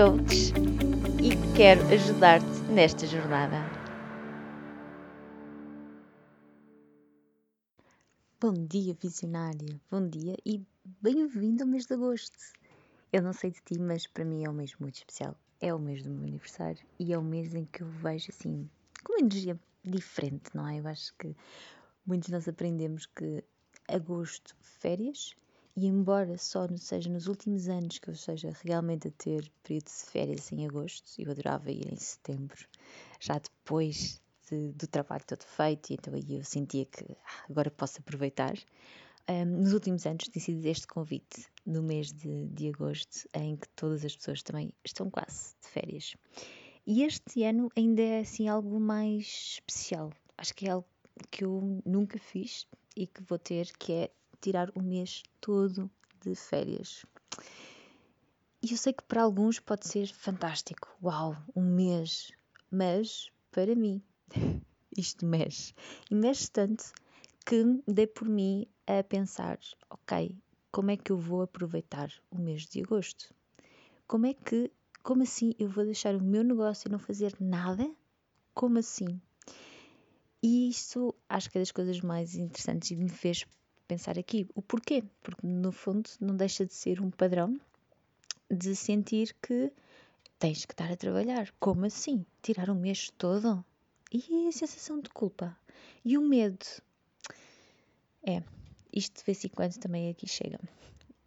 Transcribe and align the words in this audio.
coach 0.00 0.54
e 1.22 1.54
quero 1.54 1.82
ajudar-te 1.92 2.72
nesta 2.72 3.06
jornada. 3.06 3.58
Bom 8.40 8.54
dia, 8.54 8.96
visionária! 8.98 9.78
Bom 9.90 10.08
dia 10.08 10.38
e 10.46 10.64
bem-vindo 11.02 11.64
ao 11.64 11.68
mês 11.68 11.84
de 11.84 11.92
agosto! 11.92 12.34
Eu 13.12 13.20
não 13.20 13.34
sei 13.34 13.50
de 13.50 13.60
ti, 13.60 13.78
mas 13.78 14.06
para 14.06 14.24
mim 14.24 14.42
é 14.42 14.48
um 14.48 14.54
mês 14.54 14.74
muito 14.76 14.94
especial. 14.94 15.36
É 15.60 15.74
o 15.74 15.78
mês 15.78 16.02
do 16.02 16.08
meu 16.08 16.28
aniversário 16.28 16.82
e 16.98 17.12
é 17.12 17.18
o 17.18 17.22
mês 17.22 17.54
em 17.54 17.66
que 17.66 17.82
eu 17.82 17.86
vejo 17.86 18.28
assim, 18.30 18.70
com 19.04 19.12
uma 19.12 19.20
energia 19.20 19.60
diferente, 19.84 20.44
não 20.54 20.66
é? 20.66 20.80
Eu 20.80 20.88
acho 20.88 21.14
que 21.18 21.36
muitos 22.06 22.30
nós 22.30 22.48
aprendemos 22.48 23.04
que 23.04 23.44
agosto, 23.86 24.56
férias, 24.62 25.36
e 25.76 25.86
embora 25.86 26.36
só 26.36 26.66
seja 26.76 27.08
nos 27.08 27.26
últimos 27.26 27.68
anos 27.68 27.98
que 27.98 28.08
eu 28.08 28.14
esteja 28.14 28.52
realmente 28.62 29.08
a 29.08 29.10
ter 29.10 29.50
período 29.62 29.86
de 29.86 30.10
férias 30.10 30.50
em 30.52 30.66
agosto, 30.66 31.12
eu 31.18 31.30
adorava 31.30 31.70
ir 31.70 31.92
em 31.92 31.96
setembro, 31.96 32.66
já 33.20 33.38
depois 33.38 34.20
de, 34.50 34.72
do 34.72 34.86
trabalho 34.86 35.24
todo 35.26 35.42
feito, 35.42 35.90
e 35.90 35.94
então 35.94 36.14
aí 36.14 36.36
eu 36.36 36.44
sentia 36.44 36.84
que 36.84 37.04
ah, 37.24 37.44
agora 37.48 37.70
posso 37.70 38.00
aproveitar. 38.00 38.54
Um, 39.28 39.44
nos 39.44 39.72
últimos 39.72 40.06
anos 40.06 40.28
tem 40.28 40.42
sido 40.42 40.64
este 40.66 40.86
convite, 40.86 41.46
no 41.64 41.82
mês 41.82 42.12
de, 42.12 42.46
de 42.48 42.68
agosto, 42.68 43.28
em 43.34 43.56
que 43.56 43.68
todas 43.70 44.04
as 44.04 44.16
pessoas 44.16 44.42
também 44.42 44.72
estão 44.84 45.08
quase 45.08 45.54
de 45.62 45.68
férias. 45.68 46.16
E 46.86 47.04
este 47.04 47.44
ano 47.44 47.70
ainda 47.76 48.02
é 48.02 48.20
assim 48.20 48.48
algo 48.48 48.80
mais 48.80 49.24
especial. 49.52 50.10
Acho 50.36 50.54
que 50.54 50.66
é 50.66 50.70
algo 50.70 50.88
que 51.30 51.44
eu 51.44 51.80
nunca 51.84 52.18
fiz 52.18 52.66
e 52.96 53.06
que 53.06 53.22
vou 53.22 53.38
ter, 53.38 53.70
que 53.78 53.92
é 53.92 54.10
tirar 54.40 54.70
o 54.74 54.82
mês 54.82 55.22
todo 55.40 55.90
de 56.20 56.34
férias. 56.34 57.04
E 58.62 58.72
eu 58.72 58.76
sei 58.76 58.92
que 58.92 59.02
para 59.04 59.22
alguns 59.22 59.58
pode 59.58 59.88
ser 59.88 60.06
fantástico. 60.12 60.88
Uau, 61.02 61.36
um 61.56 61.62
mês. 61.62 62.30
Mas 62.70 63.30
para 63.50 63.74
mim, 63.74 64.02
isto 64.96 65.24
mexe. 65.24 65.74
E 66.10 66.14
mexe 66.14 66.50
tanto 66.50 66.92
que 67.46 67.82
dei 67.86 68.06
por 68.06 68.28
mim 68.28 68.66
a 68.86 69.02
pensar: 69.02 69.58
ok, 69.88 70.36
como 70.70 70.90
é 70.90 70.96
que 70.96 71.10
eu 71.10 71.18
vou 71.18 71.42
aproveitar 71.42 72.12
o 72.30 72.38
mês 72.38 72.66
de 72.66 72.82
agosto? 72.82 73.34
Como 74.06 74.26
é 74.26 74.34
que 74.34 74.70
como 75.02 75.22
assim 75.22 75.54
eu 75.58 75.68
vou 75.68 75.84
deixar 75.84 76.14
o 76.14 76.22
meu 76.22 76.44
negócio 76.44 76.88
e 76.88 76.92
não 76.92 76.98
fazer 76.98 77.34
nada? 77.40 77.90
Como 78.52 78.78
assim? 78.78 79.20
E 80.42 80.68
isso 80.68 81.14
acho 81.28 81.50
que 81.50 81.58
é 81.58 81.60
das 81.60 81.72
coisas 81.72 82.00
mais 82.00 82.34
interessantes 82.34 82.90
e 82.90 82.96
me 82.96 83.08
fez 83.08 83.44
pensar 83.90 84.16
aqui 84.16 84.46
o 84.54 84.62
porquê. 84.62 85.02
Porque 85.20 85.44
no 85.44 85.72
fundo 85.72 86.08
não 86.20 86.36
deixa 86.36 86.64
de 86.64 86.72
ser 86.72 87.00
um 87.00 87.10
padrão 87.10 87.60
de 88.48 88.76
sentir 88.76 89.34
que 89.42 89.72
tens 90.38 90.64
que 90.64 90.72
estar 90.72 90.92
a 90.92 90.96
trabalhar. 90.96 91.52
Como 91.58 91.84
assim? 91.84 92.24
Tirar 92.40 92.70
o 92.70 92.74
mês 92.74 93.10
todo? 93.18 93.64
E 94.12 94.46
a 94.46 94.52
sensação 94.52 95.00
de 95.00 95.10
culpa? 95.10 95.56
E 96.04 96.16
o 96.16 96.22
medo? 96.22 96.64
É, 98.22 98.42
isto 98.92 99.18
de 99.18 99.24
vez 99.24 99.44
em 99.44 99.48
quando 99.48 99.76
também 99.78 100.08
aqui 100.08 100.28
chega. 100.28 100.60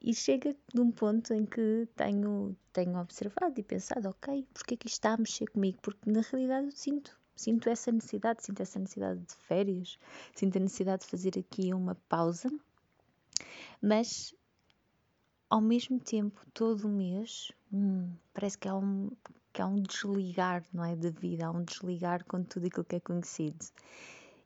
E 0.01 0.13
chega 0.13 0.55
num 0.73 0.91
ponto 0.91 1.33
em 1.33 1.45
que 1.45 1.88
tenho, 1.95 2.55
tenho 2.71 2.97
observado 2.97 3.59
e 3.59 3.63
pensado, 3.63 4.09
ok, 4.09 4.45
porque 4.53 4.73
é 4.73 4.77
que 4.77 4.88
isto 4.88 4.95
está 4.95 5.13
a 5.13 5.17
mexer 5.17 5.47
comigo? 5.47 5.79
Porque 5.81 6.09
na 6.09 6.21
realidade 6.21 6.67
eu 6.67 6.71
sinto, 6.71 7.17
sinto 7.35 7.69
essa 7.69 7.91
necessidade, 7.91 8.44
sinto 8.44 8.61
essa 8.61 8.79
necessidade 8.79 9.19
de 9.19 9.35
férias, 9.35 9.97
sinto 10.35 10.57
a 10.57 10.61
necessidade 10.61 11.03
de 11.03 11.09
fazer 11.09 11.38
aqui 11.38 11.73
uma 11.73 11.95
pausa, 12.07 12.51
mas 13.81 14.33
ao 15.53 15.61
mesmo 15.61 15.99
tempo, 15.99 16.41
todo 16.51 16.85
o 16.85 16.89
mês, 16.89 17.51
hum, 17.71 18.11
parece 18.33 18.57
que 18.57 18.67
há, 18.67 18.75
um, 18.75 19.11
que 19.53 19.61
há 19.61 19.67
um 19.67 19.75
desligar, 19.75 20.66
não 20.73 20.83
é, 20.83 20.95
da 20.95 21.11
vida, 21.11 21.45
há 21.45 21.51
um 21.51 21.63
desligar 21.63 22.25
com 22.25 22.44
tudo 22.44 22.66
aquilo 22.66 22.83
que 22.83 22.95
é 22.95 22.99
conhecido. 22.99 23.63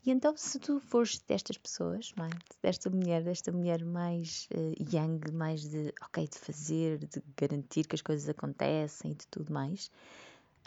E 0.05 0.11
então, 0.11 0.35
se 0.35 0.59
tu 0.59 0.81
fores 0.81 1.19
destas 1.19 1.57
pessoas, 1.57 2.13
é? 2.17 2.29
desta 2.61 2.89
mulher, 2.89 3.23
desta 3.23 3.53
mulher 3.53 3.85
mais 3.85 4.49
uh, 4.53 4.95
young, 4.95 5.19
mais 5.31 5.69
de 5.69 5.93
ok, 6.01 6.27
de 6.27 6.37
fazer, 6.37 6.97
de 6.97 7.23
garantir 7.37 7.87
que 7.87 7.95
as 7.95 8.01
coisas 8.01 8.27
acontecem 8.27 9.11
e 9.11 9.15
de 9.15 9.27
tudo 9.27 9.53
mais, 9.53 9.89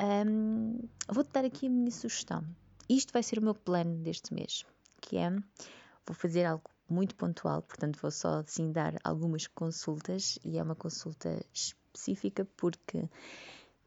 um, 0.01 0.79
vou-te 1.09 1.31
dar 1.31 1.45
aqui 1.45 1.67
a 1.67 1.71
minha 1.71 1.91
sugestão. 1.91 2.45
Isto 2.89 3.13
vai 3.13 3.23
ser 3.23 3.39
o 3.39 3.43
meu 3.43 3.55
plano 3.55 3.97
deste 4.03 4.33
mês, 4.35 4.65
que 5.01 5.17
é 5.17 5.31
vou 6.07 6.15
fazer 6.15 6.45
algo 6.45 6.69
muito 6.89 7.15
pontual, 7.15 7.63
portanto 7.63 7.99
vou 8.01 8.11
só 8.11 8.41
assim 8.41 8.73
dar 8.73 8.95
algumas 9.05 9.47
consultas 9.47 10.39
e 10.45 10.59
é 10.59 10.63
uma 10.63 10.75
consulta 10.75 11.41
específica 11.53 12.45
porque 12.57 13.09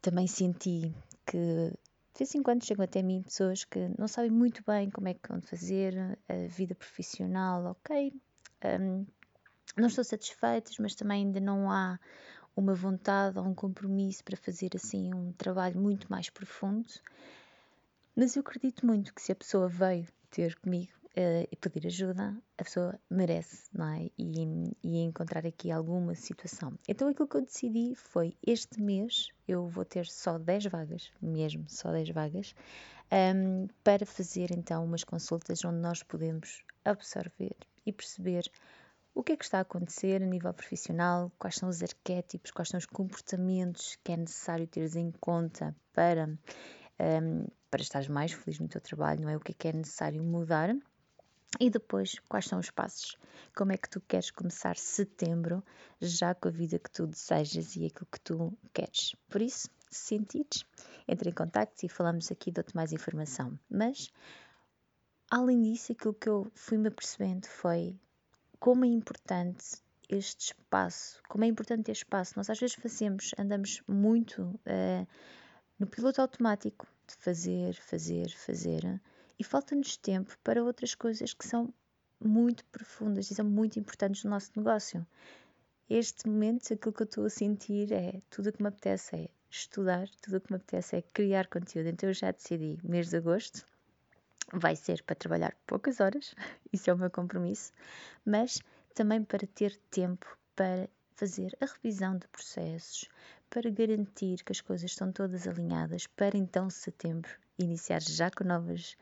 também 0.00 0.26
senti 0.26 0.94
que 1.26 1.72
de 2.14 2.18
vez 2.18 2.34
em 2.34 2.42
quando 2.42 2.64
chegam 2.64 2.84
até 2.84 3.02
mim 3.02 3.22
pessoas 3.22 3.64
que 3.64 3.90
não 3.98 4.06
sabem 4.06 4.30
muito 4.30 4.62
bem 4.64 4.88
como 4.88 5.08
é 5.08 5.14
que 5.14 5.28
vão 5.28 5.42
fazer 5.42 5.94
a 6.28 6.46
vida 6.48 6.74
profissional, 6.74 7.64
ok, 7.66 8.12
um, 8.80 9.04
não 9.76 9.88
estou 9.88 10.04
satisfeitas, 10.04 10.78
mas 10.78 10.94
também 10.94 11.24
ainda 11.24 11.40
não 11.40 11.70
há 11.70 11.98
uma 12.56 12.74
vontade 12.74 13.38
ou 13.38 13.44
um 13.44 13.54
compromisso 13.54 14.24
para 14.24 14.36
fazer 14.36 14.70
assim 14.74 15.12
um 15.12 15.32
trabalho 15.32 15.80
muito 15.80 16.10
mais 16.10 16.30
profundo. 16.30 16.88
Mas 18.16 18.36
eu 18.36 18.40
acredito 18.40 18.86
muito 18.86 19.12
que 19.12 19.20
se 19.20 19.32
a 19.32 19.36
pessoa 19.36 19.68
veio 19.68 20.06
ter 20.30 20.54
comigo 20.60 20.92
uh, 21.16 21.48
e 21.50 21.56
pedir 21.56 21.86
ajuda, 21.86 22.36
a 22.58 22.64
pessoa 22.64 22.98
merece, 23.10 23.68
não 23.72 23.92
é? 23.92 24.10
E, 24.18 24.46
e 24.82 24.98
encontrar 24.98 25.46
aqui 25.46 25.70
alguma 25.70 26.14
situação. 26.14 26.78
Então 26.88 27.08
aquilo 27.08 27.28
que 27.28 27.36
eu 27.36 27.42
decidi 27.42 27.94
foi: 27.94 28.36
este 28.46 28.80
mês 28.80 29.28
eu 29.48 29.68
vou 29.68 29.84
ter 29.84 30.06
só 30.06 30.38
10 30.38 30.66
vagas, 30.66 31.10
mesmo 31.20 31.64
só 31.68 31.90
10 31.90 32.10
vagas, 32.10 32.54
um, 33.10 33.16
ehm, 33.16 33.66
para 33.82 34.06
fazer 34.06 34.50
então 34.52 34.84
umas 34.84 35.04
consultas 35.04 35.64
onde 35.64 35.78
nós 35.78 36.02
podemos 36.02 36.62
absorver 36.84 37.56
e 37.86 37.92
perceber 37.92 38.50
o 39.14 39.22
que 39.22 39.32
é 39.32 39.36
que 39.36 39.44
está 39.44 39.58
a 39.58 39.62
acontecer 39.62 40.22
a 40.22 40.26
nível 40.26 40.52
profissional, 40.52 41.30
quais 41.38 41.54
são 41.54 41.68
os 41.68 41.82
arquétipos, 41.82 42.50
quais 42.50 42.68
são 42.68 42.78
os 42.78 42.86
comportamentos 42.86 43.96
que 44.02 44.12
é 44.12 44.16
necessário 44.16 44.66
teres 44.66 44.96
em 44.96 45.12
conta 45.12 45.74
para, 45.92 46.26
um, 46.26 47.46
para 47.70 47.82
estares 47.82 48.08
mais 48.08 48.32
feliz 48.32 48.58
no 48.58 48.68
teu 48.68 48.80
trabalho, 48.80 49.22
não 49.22 49.28
é? 49.28 49.36
O 49.36 49.40
que 49.40 49.52
é 49.52 49.54
que 49.56 49.68
é 49.68 49.72
necessário 49.72 50.22
mudar 50.22 50.74
e 51.60 51.70
depois, 51.70 52.18
quais 52.28 52.46
são 52.46 52.58
os 52.58 52.70
passos? 52.70 53.16
Como 53.54 53.70
é 53.70 53.76
que 53.76 53.88
tu 53.88 54.00
queres 54.00 54.30
começar 54.30 54.76
setembro 54.76 55.62
já 56.00 56.34
com 56.34 56.48
a 56.48 56.50
vida 56.50 56.78
que 56.78 56.90
tu 56.90 57.06
desejas 57.06 57.76
e 57.76 57.86
aquilo 57.86 58.08
que 58.10 58.20
tu 58.20 58.52
queres? 58.72 59.14
Por 59.28 59.40
isso, 59.40 59.68
se 59.88 60.16
sentires, 60.16 60.66
entre 61.06 61.30
em 61.30 61.32
contato 61.32 61.84
e 61.84 61.88
falamos 61.88 62.30
aqui, 62.32 62.50
dou-te 62.50 62.74
mais 62.74 62.92
informação. 62.92 63.56
Mas, 63.70 64.10
além 65.30 65.62
disso, 65.62 65.92
aquilo 65.92 66.14
que 66.14 66.28
eu 66.28 66.50
fui-me 66.54 66.88
apercebendo 66.88 67.46
foi 67.46 67.96
como 68.64 68.86
é 68.86 68.88
importante 68.88 69.76
este 70.08 70.46
espaço, 70.46 71.20
como 71.28 71.44
é 71.44 71.46
importante 71.46 71.82
ter 71.82 71.92
espaço. 71.92 72.32
Nós 72.34 72.48
às 72.48 72.58
vezes 72.58 72.74
fazemos, 72.76 73.32
andamos 73.36 73.82
muito 73.86 74.40
uh, 74.40 75.06
no 75.78 75.86
piloto 75.86 76.22
automático 76.22 76.86
de 77.06 77.14
fazer, 77.16 77.74
fazer, 77.74 78.30
fazer 78.30 79.02
e 79.38 79.44
falta-nos 79.44 79.98
tempo 79.98 80.34
para 80.42 80.64
outras 80.64 80.94
coisas 80.94 81.34
que 81.34 81.46
são 81.46 81.74
muito 82.18 82.64
profundas 82.72 83.30
e 83.30 83.34
são 83.34 83.44
muito 83.44 83.78
importantes 83.78 84.24
no 84.24 84.30
nosso 84.30 84.50
negócio. 84.56 85.06
Este 85.90 86.26
momento, 86.26 86.72
aquilo 86.72 86.94
que 86.94 87.02
eu 87.02 87.04
estou 87.04 87.26
a 87.26 87.30
sentir 87.30 87.92
é 87.92 88.22
tudo 88.30 88.48
o 88.48 88.52
que 88.54 88.62
me 88.62 88.68
apetece 88.70 89.14
é 89.14 89.28
estudar, 89.50 90.08
tudo 90.22 90.38
o 90.38 90.40
que 90.40 90.50
me 90.50 90.56
apetece 90.56 90.96
é 90.96 91.02
criar 91.02 91.48
conteúdo. 91.48 91.90
Então 91.90 92.08
eu 92.08 92.14
já 92.14 92.30
decidi, 92.30 92.78
mês 92.82 93.10
de 93.10 93.18
agosto, 93.18 93.66
vai 94.52 94.76
ser 94.76 95.02
para 95.02 95.16
trabalhar 95.16 95.54
poucas 95.66 96.00
horas, 96.00 96.34
isso 96.72 96.90
é 96.90 96.94
o 96.94 96.98
meu 96.98 97.10
compromisso, 97.10 97.72
mas 98.24 98.60
também 98.94 99.22
para 99.22 99.46
ter 99.46 99.76
tempo 99.90 100.26
para 100.54 100.88
fazer 101.16 101.56
a 101.60 101.66
revisão 101.66 102.16
de 102.16 102.26
processos, 102.28 103.08
para 103.48 103.70
garantir 103.70 104.42
que 104.42 104.52
as 104.52 104.60
coisas 104.60 104.90
estão 104.90 105.12
todas 105.12 105.46
alinhadas, 105.46 106.06
para 106.06 106.36
então 106.36 106.68
setembro 106.68 107.30
iniciar 107.58 108.00
já 108.00 108.30
com 108.30 108.44
novas, 108.44 108.96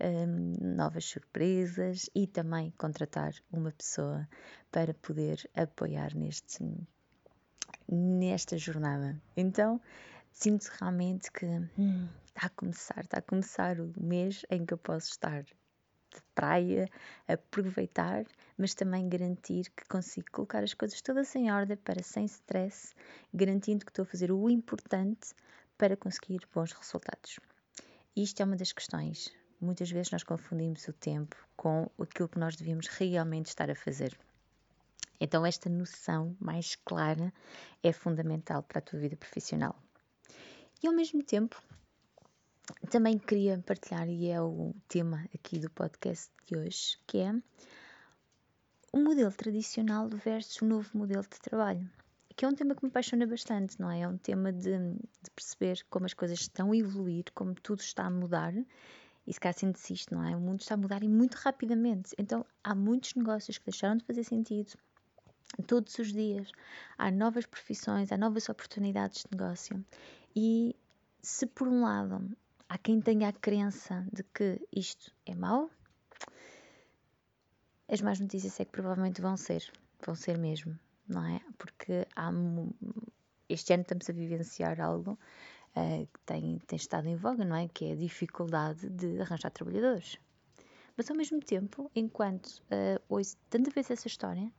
um, 0.00 0.74
novas 0.76 1.04
surpresas 1.04 2.08
e 2.14 2.26
também 2.26 2.72
contratar 2.78 3.34
uma 3.52 3.70
pessoa 3.72 4.26
para 4.70 4.94
poder 4.94 5.48
apoiar 5.54 6.14
neste, 6.14 6.64
nesta 7.86 8.56
jornada. 8.56 9.20
Então 9.36 9.80
sinto 10.32 10.68
realmente 10.78 11.30
que 11.32 11.46
hum, 11.46 12.08
está 12.38 12.46
a 12.46 12.50
começar, 12.50 13.00
está 13.00 13.18
a 13.18 13.22
começar 13.22 13.80
o 13.80 13.92
mês 14.00 14.46
em 14.48 14.64
que 14.64 14.72
eu 14.72 14.78
posso 14.78 15.10
estar 15.10 15.42
de 15.42 16.22
praia, 16.36 16.88
aproveitar, 17.26 18.24
mas 18.56 18.74
também 18.74 19.08
garantir 19.08 19.68
que 19.70 19.84
consigo 19.88 20.28
colocar 20.30 20.62
as 20.62 20.72
coisas 20.72 21.02
todas 21.02 21.34
em 21.34 21.50
ordem 21.50 21.76
para 21.76 22.00
sem 22.00 22.24
stress, 22.26 22.94
garantindo 23.34 23.84
que 23.84 23.90
estou 23.90 24.04
a 24.04 24.06
fazer 24.06 24.30
o 24.30 24.48
importante 24.48 25.34
para 25.76 25.96
conseguir 25.96 26.40
bons 26.54 26.72
resultados. 26.72 27.40
Isto 28.14 28.40
é 28.40 28.44
uma 28.44 28.56
das 28.56 28.72
questões. 28.72 29.32
Muitas 29.60 29.90
vezes 29.90 30.12
nós 30.12 30.22
confundimos 30.22 30.86
o 30.86 30.92
tempo 30.92 31.36
com 31.56 31.90
aquilo 32.00 32.28
que 32.28 32.38
nós 32.38 32.54
devíamos 32.54 32.86
realmente 32.86 33.46
estar 33.46 33.68
a 33.68 33.74
fazer. 33.74 34.16
Então, 35.20 35.44
esta 35.44 35.68
noção 35.68 36.36
mais 36.38 36.76
clara 36.76 37.32
é 37.82 37.92
fundamental 37.92 38.62
para 38.62 38.78
a 38.78 38.82
tua 38.82 39.00
vida 39.00 39.16
profissional. 39.16 39.74
E 40.80 40.86
ao 40.86 40.94
mesmo 40.94 41.24
tempo, 41.24 41.60
também 42.90 43.18
queria 43.18 43.58
partilhar, 43.58 44.08
e 44.08 44.28
é 44.28 44.40
o 44.40 44.74
tema 44.88 45.24
aqui 45.34 45.58
do 45.58 45.70
podcast 45.70 46.30
de 46.46 46.56
hoje, 46.56 46.98
que 47.06 47.18
é 47.18 47.34
o 48.92 49.00
modelo 49.00 49.32
tradicional 49.32 50.08
versus 50.08 50.60
o 50.62 50.64
novo 50.64 50.88
modelo 50.96 51.22
de 51.22 51.40
trabalho. 51.40 51.88
Que 52.36 52.44
é 52.44 52.48
um 52.48 52.54
tema 52.54 52.74
que 52.74 52.84
me 52.84 52.88
apaixona 52.88 53.26
bastante, 53.26 53.80
não 53.80 53.90
é? 53.90 54.00
É 54.00 54.08
um 54.08 54.16
tema 54.16 54.52
de, 54.52 54.78
de 54.78 55.30
perceber 55.34 55.84
como 55.90 56.06
as 56.06 56.14
coisas 56.14 56.40
estão 56.40 56.70
a 56.70 56.76
evoluir, 56.76 57.24
como 57.34 57.54
tudo 57.54 57.80
está 57.80 58.04
a 58.04 58.10
mudar. 58.10 58.54
E 59.26 59.32
se 59.32 59.40
cá 59.40 59.52
sente-se 59.52 59.92
isto, 59.92 60.14
não 60.14 60.26
é? 60.26 60.36
O 60.36 60.40
mundo 60.40 60.60
está 60.60 60.74
a 60.74 60.78
mudar 60.78 61.02
e 61.02 61.08
muito 61.08 61.34
rapidamente. 61.34 62.14
Então 62.16 62.46
há 62.62 62.74
muitos 62.74 63.14
negócios 63.14 63.58
que 63.58 63.64
deixaram 63.66 63.96
de 63.96 64.04
fazer 64.04 64.24
sentido, 64.24 64.72
todos 65.66 65.98
os 65.98 66.12
dias. 66.12 66.50
Há 66.96 67.10
novas 67.10 67.44
profissões, 67.44 68.12
há 68.12 68.16
novas 68.16 68.48
oportunidades 68.48 69.24
de 69.24 69.36
negócio. 69.36 69.84
E 70.34 70.76
se 71.20 71.44
por 71.44 71.66
um 71.66 71.82
lado 71.82 72.36
há 72.68 72.78
quem 72.78 73.00
tenha 73.00 73.28
a 73.28 73.32
crença 73.32 74.06
de 74.12 74.22
que 74.22 74.60
isto 74.72 75.12
é 75.24 75.34
mau, 75.34 75.70
as 77.88 78.00
más 78.02 78.20
notícias 78.20 78.60
é 78.60 78.64
que 78.64 78.72
provavelmente 78.72 79.22
vão 79.22 79.36
ser, 79.36 79.62
vão 80.04 80.14
ser 80.14 80.36
mesmo, 80.36 80.78
não 81.08 81.24
é? 81.24 81.40
Porque 81.56 82.06
há, 82.14 82.30
este 83.48 83.72
ano 83.72 83.82
estamos 83.82 84.10
a 84.10 84.12
vivenciar 84.12 84.80
algo 84.80 85.18
uh, 85.74 86.06
que 86.06 86.20
tem, 86.26 86.58
tem 86.66 86.76
estado 86.76 87.08
em 87.08 87.16
voga, 87.16 87.44
não 87.44 87.56
é? 87.56 87.68
Que 87.68 87.86
é 87.86 87.92
a 87.92 87.96
dificuldade 87.96 88.90
de 88.90 89.20
arranjar 89.20 89.50
trabalhadores. 89.50 90.18
Mas 90.96 91.10
ao 91.10 91.16
mesmo 91.16 91.40
tempo, 91.40 91.90
enquanto 91.94 92.58
uh, 92.64 93.00
ouço 93.08 93.36
tanta 93.48 93.70
vez 93.70 93.90
essa 93.90 94.06
história, 94.06 94.52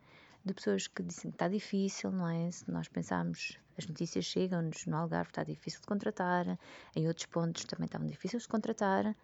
de 0.44 0.54
pessoas 0.54 0.88
que 0.88 1.04
dizem 1.04 1.32
que 1.32 1.36
está 1.36 1.48
difícil, 1.48 2.12
não 2.12 2.28
é? 2.28 2.50
Se 2.52 2.70
nós 2.72 2.88
pensarmos, 2.88 3.58
as 3.78 3.88
notícias 3.88 4.26
chegam-nos 4.26 4.86
no 4.86 4.96
Algarve, 4.96 5.30
está 5.30 5.44
difícil 5.44 5.82
de 5.82 5.88
contratar, 5.88 6.58
em 6.96 7.08
outros 7.08 7.26
pontos 7.26 7.66
também 7.66 7.86
estavam 7.86 8.08
difíceis 8.08 8.44
de 8.44 8.50
contratar, 8.50 9.16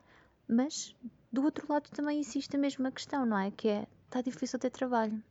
mas 0.47 0.95
do 1.31 1.43
outro 1.43 1.65
lado 1.71 1.89
também 1.89 2.19
existe 2.19 2.55
a 2.55 2.59
mesma 2.59 2.91
questão, 2.91 3.25
não 3.25 3.37
é? 3.37 3.51
Que 3.51 3.69
é, 3.69 3.87
está 4.05 4.21
difícil 4.21 4.59
ter 4.59 4.69
trabalho, 4.69 5.21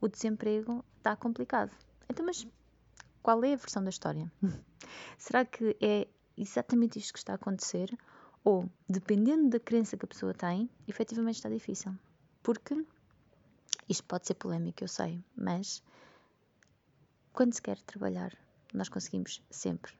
o 0.00 0.08
desemprego 0.08 0.84
está 0.98 1.14
complicado. 1.16 1.70
Então, 2.08 2.24
mas 2.26 2.46
qual 3.22 3.42
é 3.44 3.54
a 3.54 3.56
versão 3.56 3.82
da 3.82 3.90
história? 3.90 4.30
Será 5.18 5.44
que 5.44 5.76
é 5.80 6.08
exatamente 6.36 6.98
isto 6.98 7.12
que 7.12 7.18
está 7.18 7.32
a 7.32 7.36
acontecer? 7.36 7.96
Ou, 8.42 8.68
dependendo 8.86 9.48
da 9.48 9.58
crença 9.58 9.96
que 9.96 10.04
a 10.04 10.08
pessoa 10.08 10.34
tem, 10.34 10.68
efetivamente 10.86 11.36
está 11.36 11.48
difícil? 11.48 11.94
Porque 12.42 12.84
isto 13.88 14.04
pode 14.04 14.26
ser 14.26 14.34
polémico, 14.34 14.82
eu 14.82 14.88
sei, 14.88 15.22
mas 15.36 15.82
quando 17.32 17.52
se 17.52 17.62
quer 17.62 17.80
trabalhar, 17.82 18.32
nós 18.72 18.88
conseguimos 18.88 19.42
sempre. 19.50 19.92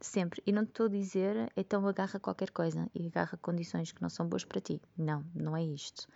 Sempre. 0.00 0.42
E 0.46 0.52
não 0.52 0.64
te 0.64 0.68
estou 0.68 0.86
a 0.86 0.90
dizer, 0.90 1.52
então 1.56 1.86
agarra 1.88 2.20
qualquer 2.20 2.50
coisa 2.50 2.88
e 2.94 3.06
agarra 3.06 3.38
condições 3.38 3.92
que 3.92 4.02
não 4.02 4.10
são 4.10 4.28
boas 4.28 4.44
para 4.44 4.60
ti. 4.60 4.80
Não, 4.96 5.24
não 5.34 5.56
é 5.56 5.62
isto. 5.62 6.06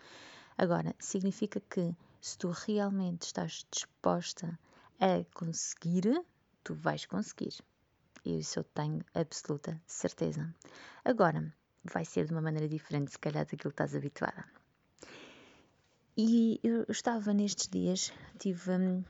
Agora, 0.59 0.95
significa 0.99 1.59
que 1.61 1.97
se 2.21 2.37
tu 2.37 2.51
realmente 2.51 3.23
estás 3.23 3.67
disposta 3.71 4.59
a 5.01 5.25
conseguir, 5.35 6.23
tu 6.63 6.75
vais 6.75 7.07
conseguir. 7.07 7.55
E 8.25 8.39
isso 8.39 8.59
eu 8.59 8.65
tenho 8.65 9.03
absoluta 9.15 9.81
certeza. 9.87 10.55
Agora, 11.03 11.51
vai 11.83 12.05
ser 12.05 12.27
de 12.27 12.33
uma 12.33 12.43
maneira 12.43 12.69
diferente, 12.69 13.13
se 13.13 13.19
calhar, 13.19 13.47
daquilo 13.47 13.61
que 13.61 13.69
estás 13.69 13.97
habituada. 13.97 14.60
E 16.23 16.61
eu 16.63 16.85
estava 16.91 17.33
nestes 17.33 17.67
dias, 17.67 18.13
tive, 18.39 19.03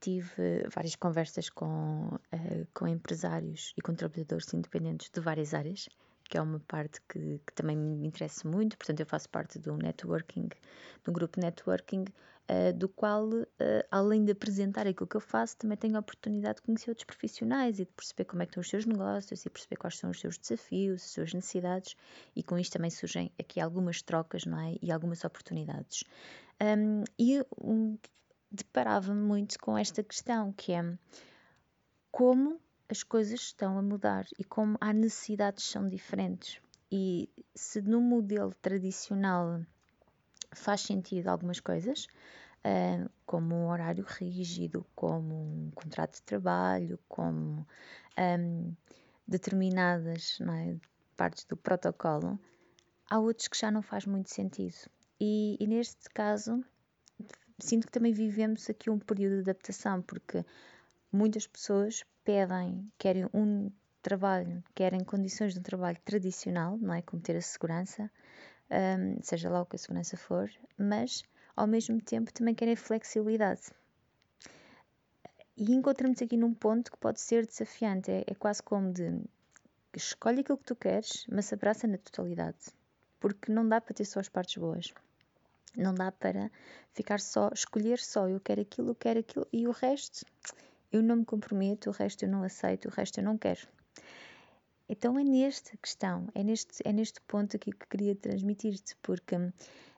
tive 0.00 0.68
várias 0.72 0.94
conversas 0.94 1.50
com, 1.50 2.10
uh, 2.32 2.66
com 2.72 2.86
empresários 2.86 3.72
e 3.76 3.82
com 3.82 3.92
trabalhadores 3.92 4.54
independentes 4.54 5.10
de 5.12 5.20
várias 5.20 5.52
áreas, 5.52 5.88
que 6.28 6.36
é 6.36 6.40
uma 6.40 6.60
parte 6.60 7.00
que, 7.08 7.40
que 7.46 7.52
também 7.54 7.76
me 7.76 8.06
interessa 8.06 8.48
muito. 8.48 8.76
Portanto, 8.76 9.00
eu 9.00 9.06
faço 9.06 9.28
parte 9.28 9.58
do 9.58 9.76
networking, 9.76 10.48
do 11.04 11.12
grupo 11.12 11.40
networking, 11.40 12.04
uh, 12.50 12.72
do 12.74 12.88
qual, 12.88 13.28
uh, 13.28 13.46
além 13.90 14.24
de 14.24 14.32
apresentar 14.32 14.86
aquilo 14.86 15.06
que 15.06 15.16
eu 15.16 15.20
faço, 15.20 15.56
também 15.56 15.76
tenho 15.76 15.96
a 15.96 16.00
oportunidade 16.00 16.56
de 16.56 16.62
conhecer 16.62 16.90
outros 16.90 17.04
profissionais 17.04 17.78
e 17.78 17.84
de 17.84 17.92
perceber 17.92 18.24
como 18.24 18.42
é 18.42 18.46
que 18.46 18.50
estão 18.50 18.60
os 18.60 18.68
seus 18.68 18.86
negócios 18.86 19.44
e 19.44 19.50
perceber 19.50 19.76
quais 19.76 19.98
são 19.98 20.10
os 20.10 20.20
seus 20.20 20.38
desafios, 20.38 21.02
as 21.02 21.10
suas 21.10 21.34
necessidades 21.34 21.96
e 22.34 22.42
com 22.42 22.58
isto 22.58 22.72
também 22.72 22.90
surgem 22.90 23.30
aqui 23.38 23.60
algumas 23.60 24.02
trocas, 24.02 24.44
não 24.44 24.60
é? 24.60 24.76
E 24.82 24.90
algumas 24.90 25.24
oportunidades. 25.24 26.04
Um, 26.60 27.04
e 27.18 27.44
um, 27.60 27.98
deparava-me 28.50 29.20
muito 29.20 29.58
com 29.58 29.76
esta 29.76 30.02
questão, 30.02 30.52
que 30.52 30.72
é 30.72 30.82
como 32.10 32.58
as 32.88 33.02
coisas 33.02 33.40
estão 33.40 33.78
a 33.78 33.82
mudar 33.82 34.26
e 34.38 34.44
como 34.44 34.76
há 34.80 34.92
necessidades 34.92 35.64
são 35.64 35.88
diferentes. 35.88 36.60
E 36.90 37.28
se 37.54 37.80
no 37.82 38.00
modelo 38.00 38.54
tradicional 38.62 39.60
faz 40.52 40.82
sentido 40.82 41.28
algumas 41.28 41.58
coisas, 41.58 42.06
uh, 42.64 43.10
como 43.24 43.54
um 43.54 43.68
horário 43.68 44.04
rígido, 44.04 44.86
como 44.94 45.34
um 45.34 45.70
contrato 45.74 46.14
de 46.14 46.22
trabalho, 46.22 46.98
como 47.08 47.66
um, 48.18 48.74
determinadas 49.26 50.38
é, 50.40 50.76
partes 51.16 51.44
do 51.44 51.56
protocolo, 51.56 52.38
há 53.10 53.18
outros 53.18 53.48
que 53.48 53.58
já 53.58 53.70
não 53.70 53.82
faz 53.82 54.06
muito 54.06 54.32
sentido. 54.32 54.76
E, 55.20 55.56
e 55.58 55.66
neste 55.66 56.08
caso, 56.10 56.64
sinto 57.58 57.86
que 57.86 57.92
também 57.92 58.12
vivemos 58.12 58.70
aqui 58.70 58.90
um 58.90 58.98
período 58.98 59.36
de 59.36 59.50
adaptação, 59.50 60.02
porque 60.02 60.44
muitas 61.10 61.46
pessoas 61.46 62.04
pedem, 62.26 62.90
querem 62.98 63.28
um 63.32 63.70
trabalho, 64.02 64.62
querem 64.74 65.04
condições 65.04 65.54
de 65.54 65.60
um 65.60 65.62
trabalho 65.62 65.96
tradicional, 66.04 66.76
não 66.76 66.92
é? 66.92 67.00
Como 67.00 67.22
ter 67.22 67.36
a 67.36 67.40
segurança, 67.40 68.10
um, 68.68 69.22
seja 69.22 69.48
lá 69.48 69.62
o 69.62 69.66
que 69.66 69.76
a 69.76 69.78
segurança 69.78 70.16
for, 70.16 70.50
mas 70.76 71.22
ao 71.54 71.68
mesmo 71.68 72.02
tempo 72.02 72.32
também 72.32 72.52
querem 72.52 72.74
flexibilidade. 72.74 73.62
E 75.56 75.72
encontramos 75.72 76.20
aqui 76.20 76.36
num 76.36 76.52
ponto 76.52 76.90
que 76.90 76.98
pode 76.98 77.20
ser 77.20 77.46
desafiante, 77.46 78.10
é, 78.10 78.24
é 78.26 78.34
quase 78.34 78.60
como 78.60 78.92
de 78.92 79.22
escolhe 79.94 80.40
aquilo 80.40 80.58
que 80.58 80.64
tu 80.64 80.76
queres, 80.76 81.24
mas 81.30 81.52
abraça 81.52 81.86
na 81.86 81.96
totalidade, 81.96 82.58
porque 83.20 83.52
não 83.52 83.66
dá 83.66 83.80
para 83.80 83.94
ter 83.94 84.04
só 84.04 84.18
as 84.18 84.28
partes 84.28 84.56
boas. 84.56 84.92
Não 85.76 85.94
dá 85.94 86.10
para 86.10 86.50
ficar 86.92 87.20
só, 87.20 87.50
escolher 87.54 87.98
só, 87.98 88.28
eu 88.28 88.40
quero 88.40 88.62
aquilo, 88.62 88.90
eu 88.90 88.94
quero 88.94 89.20
aquilo, 89.20 89.46
e 89.52 89.68
o 89.68 89.70
resto 89.70 90.26
eu 90.92 91.02
não 91.02 91.16
me 91.16 91.24
comprometo, 91.24 91.90
o 91.90 91.92
resto 91.92 92.24
eu 92.24 92.28
não 92.28 92.42
aceito, 92.42 92.86
o 92.88 92.90
resto 92.90 93.18
eu 93.20 93.24
não 93.24 93.36
quero. 93.36 93.66
Então 94.88 95.18
é 95.18 95.24
nesta 95.24 95.76
questão, 95.78 96.28
é 96.34 96.44
neste, 96.44 96.80
é 96.84 96.92
neste 96.92 97.20
ponto 97.22 97.56
aqui 97.56 97.72
que 97.72 97.86
queria 97.88 98.14
transmitir-te, 98.14 98.96
porque 99.02 99.34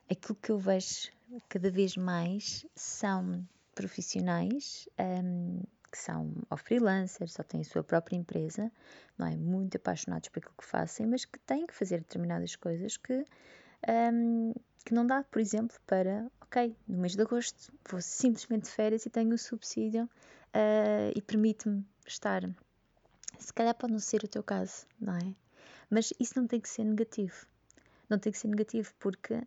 aquilo 0.09 0.35
que 0.41 0.51
eu 0.51 0.57
vejo 0.57 1.11
cada 1.47 1.69
vez 1.69 1.95
mais 1.95 2.65
são 2.75 3.47
profissionais 3.75 4.89
um, 4.99 5.61
que 5.91 5.97
são 5.97 6.33
ou 6.49 6.57
freelancers, 6.57 7.37
ou 7.37 7.45
têm 7.45 7.61
a 7.61 7.63
sua 7.63 7.83
própria 7.83 8.15
empresa, 8.15 8.71
não 9.17 9.27
é? 9.27 9.35
Muito 9.35 9.77
apaixonados 9.77 10.29
por 10.29 10.39
aquilo 10.39 10.55
que 10.57 10.65
fazem, 10.65 11.05
mas 11.05 11.25
que 11.25 11.39
têm 11.39 11.65
que 11.65 11.73
fazer 11.73 11.99
determinadas 11.99 12.55
coisas 12.55 12.97
que, 12.97 13.25
um, 14.13 14.53
que 14.85 14.93
não 14.93 15.05
dá, 15.05 15.23
por 15.23 15.39
exemplo, 15.39 15.77
para, 15.85 16.31
ok, 16.41 16.75
no 16.87 16.97
mês 16.97 17.15
de 17.15 17.21
agosto 17.21 17.71
vou 17.89 18.01
simplesmente 18.01 18.63
de 18.63 18.71
férias 18.71 19.05
e 19.05 19.09
tenho 19.09 19.33
o 19.33 19.37
subsídio 19.37 20.09
uh, 20.55 21.11
e 21.15 21.21
permite-me 21.21 21.85
estar 22.05 22.43
se 23.39 23.53
calhar 23.53 23.73
pode 23.73 23.93
não 23.93 23.99
ser 23.99 24.23
o 24.23 24.27
teu 24.27 24.43
caso, 24.43 24.85
não 24.99 25.15
é? 25.15 25.33
Mas 25.89 26.13
isso 26.19 26.39
não 26.39 26.45
tem 26.45 26.59
que 26.59 26.69
ser 26.69 26.83
negativo. 26.83 27.47
Não 28.09 28.19
tem 28.19 28.31
que 28.31 28.37
ser 28.37 28.47
negativo 28.47 28.93
porque 28.99 29.41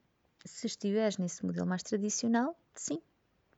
se 0.44 0.66
estiveres 0.66 1.18
nesse 1.18 1.44
modelo 1.44 1.66
mais 1.66 1.82
tradicional, 1.82 2.58
sim, 2.74 3.00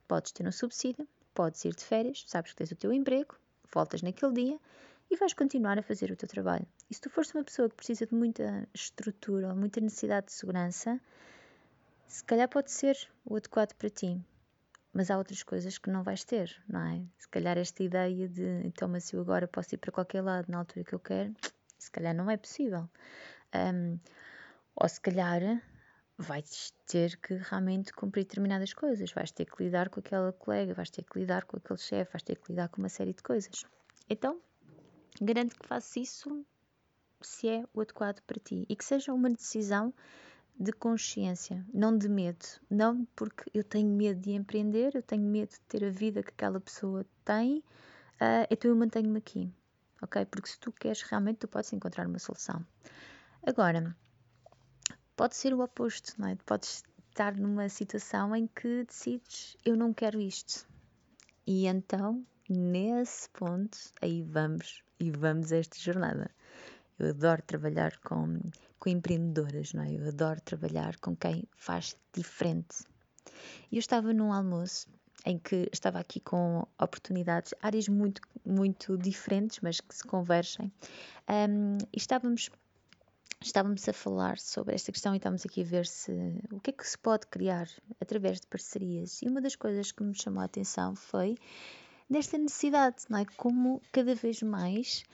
podes 0.08 0.32
ter 0.32 0.46
um 0.46 0.52
subsídio, 0.52 1.08
podes 1.32 1.64
ir 1.64 1.74
de 1.74 1.84
férias, 1.84 2.24
sabes 2.26 2.52
que 2.52 2.56
tens 2.56 2.72
o 2.72 2.76
teu 2.76 2.92
emprego, 2.92 3.36
voltas 3.72 4.02
naquele 4.02 4.32
dia 4.32 4.60
e 5.10 5.16
vais 5.16 5.32
continuar 5.32 5.78
a 5.78 5.82
fazer 5.82 6.10
o 6.10 6.16
teu 6.16 6.28
trabalho. 6.28 6.66
E 6.90 6.94
se 6.94 7.00
tu 7.00 7.08
fores 7.08 7.32
uma 7.32 7.44
pessoa 7.44 7.68
que 7.68 7.76
precisa 7.76 8.06
de 8.06 8.14
muita 8.14 8.68
estrutura 8.74 9.48
ou 9.48 9.56
muita 9.56 9.80
necessidade 9.80 10.26
de 10.26 10.32
segurança, 10.32 11.00
se 12.06 12.24
calhar 12.24 12.48
pode 12.48 12.70
ser 12.70 12.96
o 13.24 13.36
adequado 13.36 13.74
para 13.74 13.90
ti. 13.90 14.20
Mas 14.94 15.10
há 15.10 15.18
outras 15.18 15.42
coisas 15.42 15.76
que 15.76 15.90
não 15.90 16.02
vais 16.02 16.24
ter, 16.24 16.56
não 16.68 16.80
é? 16.80 17.02
Se 17.18 17.28
calhar 17.28 17.58
esta 17.58 17.82
ideia 17.82 18.28
de 18.28 18.62
então, 18.64 18.88
mas 18.88 19.12
eu 19.12 19.20
agora 19.20 19.48
posso 19.48 19.74
ir 19.74 19.78
para 19.78 19.90
qualquer 19.90 20.22
lado 20.22 20.46
na 20.48 20.58
altura 20.58 20.84
que 20.84 20.94
eu 20.94 21.00
quero, 21.00 21.34
se 21.76 21.90
calhar 21.90 22.14
não 22.14 22.30
é 22.30 22.36
possível. 22.36 22.88
Um, 23.54 23.98
ou 24.76 24.88
se 24.88 25.00
calhar 25.00 25.40
vais 26.16 26.72
ter 26.86 27.16
que 27.16 27.34
realmente 27.34 27.92
cumprir 27.92 28.22
determinadas 28.22 28.72
coisas, 28.72 29.12
vais 29.12 29.32
ter 29.32 29.46
que 29.46 29.64
lidar 29.64 29.88
com 29.88 29.98
aquela 29.98 30.32
colega, 30.32 30.72
vais 30.72 30.90
ter 30.90 31.04
que 31.04 31.18
lidar 31.18 31.44
com 31.44 31.56
aquele 31.56 31.78
chefe, 31.78 32.12
vais 32.12 32.22
ter 32.22 32.36
que 32.36 32.52
lidar 32.52 32.68
com 32.68 32.80
uma 32.80 32.88
série 32.88 33.12
de 33.12 33.22
coisas. 33.22 33.64
Então, 34.08 34.40
garanto 35.20 35.58
que 35.58 35.66
faças 35.66 35.96
isso 35.96 36.46
se 37.20 37.48
é 37.48 37.64
o 37.72 37.80
adequado 37.80 38.20
para 38.22 38.38
ti 38.38 38.64
e 38.68 38.76
que 38.76 38.84
seja 38.84 39.12
uma 39.12 39.30
decisão 39.30 39.92
de 40.58 40.73
consciência, 40.73 41.64
não 41.73 41.96
de 41.96 42.08
medo. 42.08 42.44
Não 42.70 43.04
porque 43.16 43.44
eu 43.52 43.64
tenho 43.64 43.88
medo 43.88 44.20
de 44.20 44.32
empreender, 44.32 44.94
eu 44.94 45.02
tenho 45.02 45.23
medo 45.23 45.50
de 45.50 45.61
ter 45.61 45.84
a 45.84 45.90
vida 45.90 46.23
que 46.23 46.30
aquela 46.30 46.61
pessoa 46.61 47.04
tem, 47.25 47.58
uh, 47.58 48.46
então 48.50 48.70
eu 48.70 48.76
mantenho-me 48.76 49.18
aqui, 49.18 49.52
ok? 50.00 50.25
Porque 50.26 50.49
se 50.49 50.58
tu 50.58 50.73
queres 50.73 51.02
realmente, 51.02 51.38
tu 51.38 51.49
podes 51.49 51.73
encontrar 51.73 52.06
uma 52.06 52.18
solução. 52.18 52.64
Agora, 53.44 53.96
pode 55.16 55.37
ser 55.37 55.52
o 55.54 55.61
oposto, 55.61 56.14
não 56.18 56.28
é? 56.28 56.37
Podes 56.46 56.82
estar 57.11 57.37
numa 57.37 57.68
situação 57.68 58.34
em 58.34 58.46
que 58.46 58.84
decides, 58.84 59.56
eu 59.64 59.76
não 59.76 59.92
quero 59.92 60.20
isto. 60.20 60.66
E 61.46 61.66
então, 61.66 62.25
nesse 62.49 63.28
ponto, 63.30 63.78
aí 64.00 64.23
vamos 64.23 64.82
e 64.99 65.11
vamos 65.11 65.52
a 65.52 65.58
esta 65.58 65.78
jornada. 65.78 66.30
Eu 66.98 67.10
adoro 67.10 67.42
trabalhar 67.42 67.98
com, 67.98 68.40
com 68.78 68.88
empreendedoras, 68.88 69.72
não 69.72 69.82
é? 69.82 69.92
Eu 69.92 70.08
adoro 70.08 70.40
trabalhar 70.40 70.96
com 70.98 71.16
quem 71.16 71.44
faz 71.56 71.96
diferente. 72.12 72.84
E 73.70 73.76
eu 73.76 73.80
estava 73.80 74.12
num 74.12 74.32
almoço 74.32 74.86
em 75.24 75.38
que 75.38 75.68
estava 75.72 75.98
aqui 75.98 76.20
com 76.20 76.66
oportunidades, 76.78 77.54
áreas 77.62 77.88
muito, 77.88 78.20
muito 78.44 78.96
diferentes, 78.98 79.58
mas 79.60 79.80
que 79.80 79.94
se 79.94 80.04
convergem. 80.04 80.70
Um, 81.28 81.78
e 81.92 81.96
estávamos, 81.96 82.50
estávamos 83.42 83.88
a 83.88 83.92
falar 83.92 84.38
sobre 84.38 84.74
esta 84.74 84.92
questão 84.92 85.14
e 85.14 85.16
estávamos 85.16 85.44
aqui 85.46 85.62
a 85.62 85.64
ver 85.64 85.86
se 85.86 86.12
o 86.52 86.60
que 86.60 86.70
é 86.70 86.72
que 86.72 86.86
se 86.86 86.98
pode 86.98 87.26
criar 87.28 87.68
através 88.00 88.40
de 88.40 88.46
parcerias. 88.46 89.22
E 89.22 89.28
uma 89.28 89.40
das 89.40 89.56
coisas 89.56 89.90
que 89.90 90.02
me 90.02 90.14
chamou 90.14 90.42
a 90.42 90.44
atenção 90.44 90.94
foi 90.94 91.36
desta 92.08 92.36
necessidade, 92.36 93.04
não 93.08 93.18
é? 93.18 93.24
Como 93.36 93.80
cada 93.90 94.14
vez 94.14 94.42
mais 94.42 95.04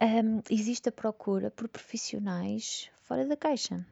um, 0.00 0.42
existe 0.50 0.88
a 0.88 0.92
procura 0.92 1.50
por 1.50 1.68
profissionais 1.68 2.90
fora 3.02 3.26
da 3.26 3.36
caixa. 3.36 3.86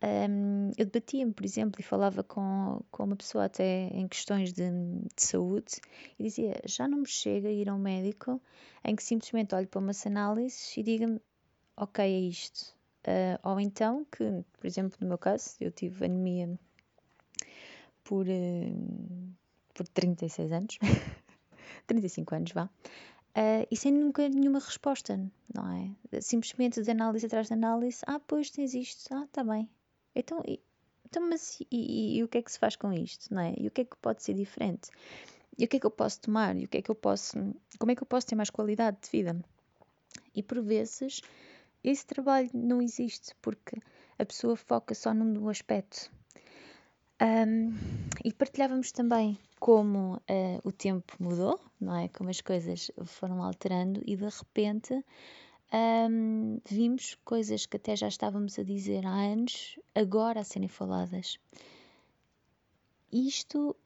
Um, 0.00 0.70
eu 0.78 0.86
debatia-me, 0.86 1.32
por 1.32 1.44
exemplo, 1.44 1.80
e 1.80 1.82
falava 1.82 2.22
com, 2.22 2.80
com 2.90 3.04
uma 3.04 3.16
pessoa 3.16 3.46
até 3.46 3.88
em 3.88 4.06
questões 4.06 4.52
de, 4.52 4.70
de, 4.70 5.22
saúde 5.22 5.80
e 6.18 6.22
dizia: 6.22 6.60
já 6.64 6.86
não 6.86 6.98
me 6.98 7.06
chega 7.06 7.50
ir 7.50 7.68
a 7.68 7.74
um 7.74 7.78
médico 7.78 8.40
em 8.84 8.94
que 8.94 9.02
simplesmente 9.02 9.54
olhe 9.56 9.66
para 9.66 9.80
umas 9.80 10.06
análises 10.06 10.76
e 10.76 10.82
diga-me: 10.84 11.20
ok, 11.76 12.04
é 12.04 12.20
isto. 12.20 12.76
Uh, 13.06 13.38
ou 13.42 13.58
então, 13.58 14.04
que, 14.04 14.44
por 14.58 14.66
exemplo, 14.66 14.98
no 15.00 15.08
meu 15.08 15.18
caso, 15.18 15.56
eu 15.60 15.72
tive 15.72 16.04
anemia 16.04 16.58
por, 18.04 18.26
uh, 18.26 19.34
por 19.74 19.88
36 19.88 20.52
anos, 20.52 20.78
35 21.86 22.34
anos, 22.34 22.52
vá. 22.52 22.70
Uh, 23.36 23.66
e 23.70 23.76
sem 23.76 23.92
nunca 23.92 24.28
nenhuma 24.28 24.58
resposta, 24.58 25.16
não 25.54 25.70
é? 25.72 26.20
Simplesmente 26.20 26.82
de 26.82 26.90
análise 26.90 27.26
atrás 27.26 27.46
de 27.46 27.52
análise, 27.52 28.00
ah, 28.06 28.18
pois 28.18 28.50
tens 28.50 28.74
isto, 28.74 29.14
ah, 29.14 29.28
tá 29.30 29.44
bem. 29.44 29.68
Então, 30.14 30.42
e, 30.46 30.60
então 31.06 31.28
mas 31.28 31.60
e, 31.60 31.66
e, 31.70 32.18
e, 32.18 32.24
o 32.24 32.28
que 32.28 32.38
é 32.38 32.42
que 32.42 32.50
se 32.50 32.58
faz 32.58 32.74
com 32.74 32.92
isto, 32.92 33.32
não 33.32 33.40
é? 33.42 33.54
E 33.56 33.68
o 33.68 33.70
que 33.70 33.82
é 33.82 33.84
que 33.84 33.96
pode 33.98 34.22
ser 34.22 34.34
diferente? 34.34 34.90
E 35.56 35.64
o 35.64 35.68
que 35.68 35.76
é 35.76 35.80
que 35.80 35.86
eu 35.86 35.90
posso 35.90 36.20
tomar? 36.20 36.56
E 36.56 36.64
o 36.64 36.68
que 36.68 36.78
é 36.78 36.82
que 36.82 36.90
eu 36.90 36.94
posso, 36.94 37.36
como 37.78 37.92
é 37.92 37.94
que 37.94 38.02
eu 38.02 38.06
posso 38.06 38.26
ter 38.26 38.34
mais 38.34 38.50
qualidade 38.50 38.98
de 39.02 39.10
vida? 39.10 39.40
E 40.34 40.42
por 40.42 40.60
vezes 40.62 41.20
esse 41.82 42.06
trabalho 42.06 42.50
não 42.52 42.82
existe 42.82 43.34
porque 43.40 43.76
a 44.18 44.24
pessoa 44.24 44.56
foca 44.56 44.94
só 44.94 45.14
num 45.14 45.48
aspecto. 45.48 46.10
Um, 47.20 47.74
e 48.24 48.32
partilhávamos 48.32 48.92
também 48.92 49.36
como 49.58 50.14
uh, 50.16 50.60
o 50.62 50.70
tempo 50.70 51.16
mudou, 51.18 51.60
não 51.80 51.96
é? 51.96 52.08
Como 52.08 52.30
as 52.30 52.40
coisas 52.40 52.90
foram 53.04 53.42
alterando 53.42 54.00
e 54.06 54.16
de 54.16 54.24
repente 54.24 55.04
um, 55.72 56.60
vimos 56.64 57.16
coisas 57.24 57.66
que 57.66 57.76
até 57.76 57.96
já 57.96 58.08
estávamos 58.08 58.58
a 58.58 58.62
dizer 58.62 59.04
há 59.04 59.14
anos, 59.14 59.78
agora 59.94 60.40
a 60.40 60.44
serem 60.44 60.68
faladas. 60.68 61.38
Isto 63.12 63.76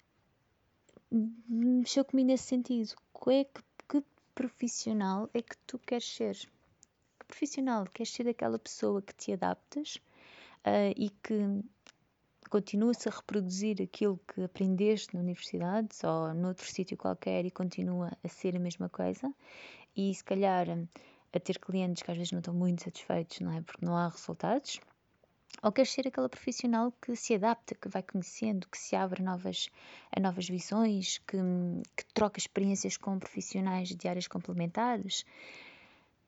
mexeu 1.48 2.04
comigo 2.04 2.28
nesse 2.28 2.44
sentido. 2.44 2.94
Que, 3.24 3.44
que, 3.44 3.62
que 3.88 4.04
profissional 4.34 5.28
é 5.32 5.42
que 5.42 5.56
tu 5.66 5.78
queres 5.78 6.06
ser? 6.06 6.36
Que 7.18 7.26
profissional? 7.26 7.86
Queres 7.92 8.12
ser 8.12 8.28
aquela 8.28 8.58
pessoa 8.58 9.00
que 9.00 9.14
te 9.14 9.32
adaptas 9.32 9.96
uh, 10.66 10.92
e 10.96 11.10
que 11.22 11.62
continua-se 12.52 13.08
a 13.08 13.12
reproduzir 13.12 13.80
aquilo 13.80 14.20
que 14.28 14.42
aprendeste 14.42 15.14
na 15.14 15.20
universidade 15.20 15.88
ou 16.04 16.34
noutro 16.34 16.70
sítio 16.70 16.98
qualquer 16.98 17.46
e 17.46 17.50
continua 17.50 18.12
a 18.22 18.28
ser 18.28 18.54
a 18.54 18.58
mesma 18.58 18.90
coisa 18.90 19.32
e 19.96 20.14
se 20.14 20.22
calhar 20.22 20.66
a 21.32 21.40
ter 21.40 21.58
clientes 21.58 22.02
que 22.02 22.10
às 22.10 22.16
vezes 22.18 22.30
não 22.30 22.40
estão 22.40 22.52
muito 22.52 22.84
satisfeitos, 22.84 23.40
não 23.40 23.56
é? 23.56 23.62
Porque 23.62 23.86
não 23.86 23.96
há 23.96 24.06
resultados. 24.06 24.80
Ou 25.62 25.72
queres 25.72 25.92
ser 25.92 26.06
aquela 26.06 26.28
profissional 26.28 26.92
que 27.00 27.16
se 27.16 27.34
adapta, 27.34 27.74
que 27.74 27.88
vai 27.88 28.02
conhecendo, 28.02 28.68
que 28.68 28.76
se 28.76 28.94
abre 28.94 29.22
a 29.22 29.24
novas, 29.24 29.70
a 30.14 30.20
novas 30.20 30.46
visões, 30.46 31.22
que, 31.26 31.38
que 31.96 32.04
troca 32.12 32.38
experiências 32.38 32.98
com 32.98 33.18
profissionais 33.18 33.88
de 33.88 34.08
áreas 34.08 34.28
complementares? 34.28 35.24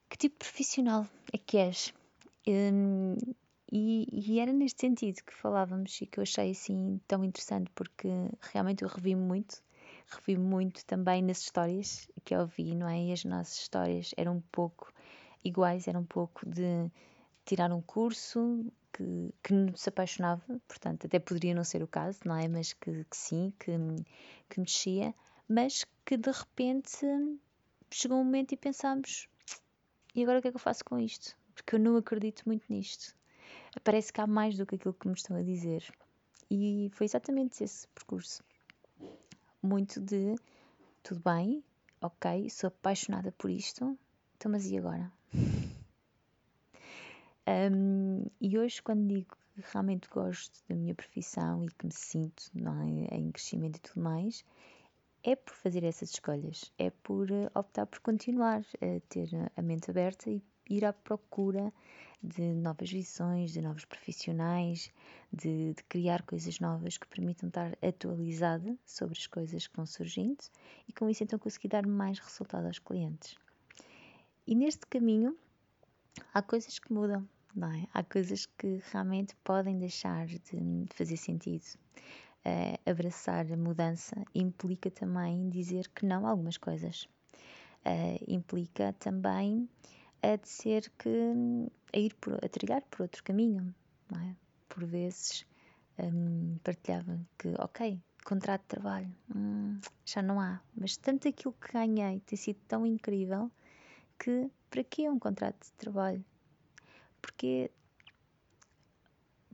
Que 0.08 0.16
tipo 0.16 0.36
de 0.38 0.48
profissional 0.50 1.06
é 1.30 1.36
que 1.36 1.58
és? 1.58 1.92
Hum, 2.48 3.14
e, 3.76 4.06
e, 4.12 4.38
era 4.38 4.52
neste 4.52 4.82
sentido 4.82 5.24
que 5.24 5.34
falávamos 5.34 6.00
e 6.00 6.06
que 6.06 6.20
eu 6.20 6.22
achei 6.22 6.52
assim 6.52 7.00
tão 7.08 7.24
interessante 7.24 7.68
porque 7.74 8.08
realmente 8.40 8.84
eu 8.84 8.88
revi 8.88 9.16
muito, 9.16 9.60
revi 10.06 10.38
muito 10.38 10.84
também 10.86 11.20
nas 11.20 11.40
histórias 11.40 12.08
que 12.24 12.36
eu 12.36 12.42
ouvi, 12.42 12.72
não 12.76 12.88
é? 12.88 13.02
E 13.02 13.12
as 13.12 13.24
nossas 13.24 13.56
histórias 13.58 14.14
eram 14.16 14.36
um 14.36 14.40
pouco 14.52 14.92
iguais, 15.42 15.88
eram 15.88 16.02
um 16.02 16.06
pouco 16.06 16.48
de 16.48 16.88
tirar 17.44 17.72
um 17.72 17.82
curso 17.82 18.64
que, 18.92 19.34
que 19.42 19.72
se 19.74 19.88
apaixonava, 19.88 20.60
portanto, 20.68 21.08
até 21.08 21.18
poderia 21.18 21.52
não 21.52 21.64
ser 21.64 21.82
o 21.82 21.88
caso, 21.88 22.20
não 22.24 22.36
é? 22.36 22.46
Mas 22.46 22.72
que, 22.74 23.04
que 23.04 23.16
sim, 23.16 23.52
que, 23.58 23.72
que 24.48 24.60
mexia, 24.60 25.12
mas 25.48 25.84
que 26.06 26.16
de 26.16 26.30
repente 26.30 27.00
chegou 27.90 28.20
um 28.20 28.24
momento 28.24 28.52
e 28.52 28.56
pensámos: 28.56 29.28
e 30.14 30.22
agora 30.22 30.38
o 30.38 30.42
que 30.42 30.46
é 30.46 30.52
que 30.52 30.56
eu 30.58 30.60
faço 30.60 30.84
com 30.84 30.96
isto? 30.96 31.36
Porque 31.56 31.74
eu 31.74 31.80
não 31.80 31.96
acredito 31.96 32.44
muito 32.46 32.64
nisto 32.68 33.16
parece 33.82 34.12
que 34.12 34.20
há 34.20 34.26
mais 34.26 34.56
do 34.56 34.66
que 34.66 34.76
aquilo 34.76 34.94
que 34.94 35.08
me 35.08 35.14
estão 35.14 35.36
a 35.36 35.42
dizer. 35.42 35.84
E 36.50 36.90
foi 36.92 37.06
exatamente 37.06 37.62
esse 37.64 37.88
percurso. 37.88 38.42
Muito 39.62 40.00
de 40.00 40.34
tudo 41.02 41.20
bem, 41.24 41.64
ok, 42.00 42.48
sou 42.50 42.68
apaixonada 42.68 43.32
por 43.32 43.50
isto, 43.50 43.98
então 44.36 44.52
mas 44.52 44.66
e 44.66 44.78
agora? 44.78 45.10
Um, 47.46 48.24
e 48.40 48.58
hoje, 48.58 48.82
quando 48.82 49.06
digo 49.06 49.36
que 49.54 49.62
realmente 49.70 50.08
gosto 50.08 50.64
da 50.66 50.74
minha 50.74 50.94
profissão 50.94 51.62
e 51.62 51.68
que 51.68 51.84
me 51.84 51.92
sinto 51.92 52.50
é, 53.10 53.16
em 53.16 53.30
crescimento 53.30 53.76
e 53.76 53.80
tudo 53.80 54.00
mais, 54.00 54.42
é 55.22 55.36
por 55.36 55.54
fazer 55.54 55.84
essas 55.84 56.10
escolhas, 56.10 56.72
é 56.78 56.90
por 56.90 57.30
eh, 57.30 57.50
optar 57.54 57.86
por 57.86 58.00
continuar 58.00 58.64
a 58.80 59.00
ter 59.08 59.28
a 59.56 59.62
mente 59.62 59.90
aberta 59.90 60.30
e 60.30 60.42
ir 60.68 60.84
à 60.84 60.92
procura 60.92 61.72
de 62.22 62.42
novas 62.54 62.90
visões, 62.90 63.52
de 63.52 63.60
novos 63.60 63.84
profissionais, 63.84 64.90
de, 65.32 65.74
de, 65.74 65.82
criar 65.84 66.22
coisas 66.22 66.58
novas 66.60 66.96
que 66.96 67.06
permitam 67.06 67.48
estar 67.48 67.76
atualizada 67.82 68.76
sobre 68.84 69.18
as 69.18 69.26
coisas 69.26 69.66
que 69.66 69.76
vão 69.76 69.86
surgindo 69.86 70.42
e 70.88 70.92
com 70.92 71.08
isso 71.08 71.22
então 71.22 71.38
conseguir 71.38 71.68
dar 71.68 71.86
mais 71.86 72.18
resultado 72.18 72.66
aos 72.66 72.78
clientes. 72.78 73.36
E 74.46 74.54
neste 74.54 74.86
caminho 74.86 75.36
há 76.32 76.42
coisas 76.42 76.78
que 76.78 76.92
mudam, 76.92 77.26
não 77.54 77.72
é? 77.72 77.86
Há 77.92 78.02
coisas 78.02 78.46
que 78.46 78.80
realmente 78.92 79.34
podem 79.44 79.78
deixar 79.78 80.26
de, 80.26 80.86
fazer 80.94 81.16
sentido. 81.16 81.64
Uh, 82.46 82.90
abraçar 82.90 83.50
a 83.50 83.56
mudança 83.56 84.22
implica 84.34 84.90
também 84.90 85.48
dizer 85.48 85.88
que 85.88 86.04
não 86.04 86.26
a 86.26 86.30
algumas 86.30 86.58
coisas. 86.58 87.08
Uh, 87.86 88.22
implica 88.28 88.92
também 88.98 89.66
a 90.22 90.36
dizer 90.36 90.90
que 90.98 91.10
a 91.94 91.98
ir 91.98 92.14
por, 92.14 92.34
a 92.44 92.48
trilhar 92.48 92.82
por 92.90 93.02
outro 93.02 93.22
caminho, 93.22 93.74
não 94.10 94.20
é? 94.20 94.36
Por 94.68 94.84
vezes 94.84 95.46
um, 95.98 96.58
partilhava 96.64 97.20
que, 97.38 97.54
ok, 97.58 98.00
contrato 98.24 98.62
de 98.62 98.68
trabalho, 98.68 99.14
hum, 99.34 99.80
já 100.04 100.22
não 100.22 100.40
há, 100.40 100.60
mas 100.76 100.96
tanto 100.96 101.28
aquilo 101.28 101.54
que 101.54 101.72
ganhei 101.72 102.20
tem 102.20 102.36
sido 102.36 102.58
tão 102.66 102.84
incrível 102.84 103.50
que 104.18 104.50
para 104.70 104.82
que 104.82 105.08
um 105.08 105.18
contrato 105.18 105.64
de 105.64 105.72
trabalho? 105.72 106.24
Porque, 107.22 107.70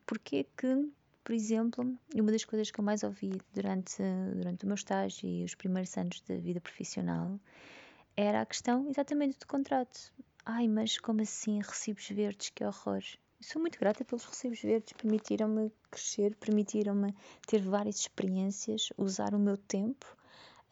porque 0.06 0.46
que 0.56 0.90
por 1.22 1.34
exemplo, 1.34 1.98
uma 2.14 2.32
das 2.32 2.44
coisas 2.44 2.70
que 2.70 2.80
eu 2.80 2.84
mais 2.84 3.02
ouvi 3.04 3.40
durante, 3.54 4.02
durante 4.34 4.64
o 4.64 4.66
meu 4.66 4.74
estágio 4.74 5.28
e 5.28 5.44
os 5.44 5.54
primeiros 5.54 5.96
anos 5.96 6.20
da 6.22 6.34
vida 6.36 6.60
profissional 6.60 7.38
era 8.16 8.40
a 8.40 8.46
questão 8.46 8.88
exatamente 8.88 9.38
do 9.38 9.46
contrato. 9.46 10.12
Ai, 10.44 10.66
mas 10.68 10.98
como 10.98 11.20
assim 11.20 11.60
recibos 11.60 12.08
verdes? 12.08 12.50
Que 12.50 12.64
horror! 12.64 13.02
Sou 13.40 13.60
muito 13.60 13.78
grata 13.78 14.04
pelos 14.04 14.24
recibos 14.24 14.60
verdes, 14.60 14.92
permitiram-me 14.94 15.70
crescer, 15.90 16.34
permitiram-me 16.36 17.14
ter 17.46 17.60
várias 17.60 17.96
experiências, 18.00 18.90
usar 18.96 19.34
o 19.34 19.38
meu 19.38 19.56
tempo 19.56 20.06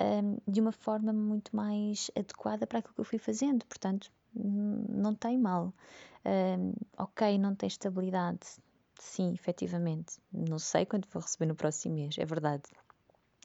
um, 0.00 0.38
de 0.50 0.60
uma 0.60 0.72
forma 0.72 1.12
muito 1.12 1.54
mais 1.54 2.10
adequada 2.16 2.66
para 2.66 2.78
aquilo 2.78 2.94
que 2.94 3.00
eu 3.00 3.04
fui 3.04 3.18
fazendo. 3.18 3.64
Portanto, 3.66 4.10
não 4.34 5.14
tem 5.14 5.38
mal. 5.38 5.72
Um, 6.24 6.72
ok, 6.96 7.38
não 7.38 7.54
tem 7.54 7.66
estabilidade. 7.66 8.46
Sim, 8.98 9.32
efetivamente. 9.34 10.18
Não 10.32 10.58
sei 10.58 10.86
quanto 10.86 11.08
vou 11.10 11.22
receber 11.22 11.46
no 11.46 11.54
próximo 11.54 11.94
mês, 11.94 12.16
é 12.18 12.24
verdade. 12.24 12.64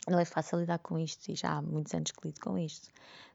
Não 0.07 0.19
é 0.19 0.25
fácil 0.25 0.59
lidar 0.59 0.79
com 0.79 0.97
isto 0.97 1.29
e 1.29 1.35
já 1.35 1.57
há 1.57 1.61
muitos 1.61 1.93
anos 1.93 2.11
que 2.11 2.27
lido 2.27 2.39
com 2.39 2.57
isto. 2.57 2.89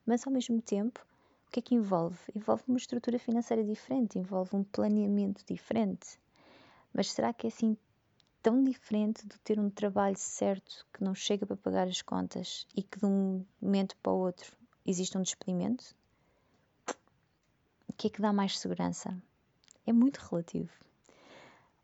Mas 0.07 0.27
ao 0.27 0.33
mesmo 0.33 0.61
tempo, 0.61 1.01
o 1.49 1.51
que 1.51 1.61
é 1.61 1.63
que 1.63 1.75
envolve? 1.75 2.19
Envolve 2.37 2.63
uma 2.69 2.77
estrutura 2.77 3.19
financeira 3.19 3.65
diferente, 3.65 4.19
envolve 4.19 4.55
um 4.55 4.63
planeamento 4.63 5.43
diferente. 5.47 6.21
Mas 6.93 7.11
será 7.11 7.33
que 7.33 7.47
é 7.47 7.49
assim 7.49 7.75
tão 8.43 8.63
diferente 8.63 9.27
de 9.27 9.39
ter 9.41 9.59
um 9.59 9.71
trabalho 9.71 10.17
certo 10.17 10.87
que 10.93 11.03
não 11.03 11.15
chega 11.15 11.47
para 11.47 11.57
pagar 11.57 11.89
as 11.89 12.03
contas 12.03 12.67
e 12.77 12.83
que 12.83 12.99
de 12.99 13.07
um 13.07 13.47
momento 13.63 13.97
para 14.03 14.13
o 14.13 14.19
outro 14.19 14.55
existe 14.85 15.17
um 15.17 15.23
despedimento? 15.23 15.97
O 17.89 17.95
que 17.95 18.09
é 18.09 18.11
que 18.11 18.21
dá 18.21 18.31
mais 18.31 18.59
segurança? 18.59 19.17
É 19.87 19.93
muito 19.93 20.19
relativo. 20.19 20.71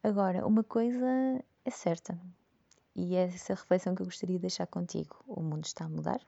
Agora, 0.03 0.47
uma 0.47 0.63
coisa 0.63 1.43
é 1.65 1.71
certa, 1.71 2.21
e 2.95 3.17
é 3.17 3.23
essa 3.23 3.55
reflexão 3.55 3.95
que 3.95 4.03
eu 4.03 4.07
gostaria 4.07 4.37
de 4.37 4.43
deixar 4.43 4.67
contigo: 4.67 5.17
o 5.27 5.41
mundo 5.41 5.65
está 5.65 5.87
a 5.87 5.89
mudar, 5.89 6.21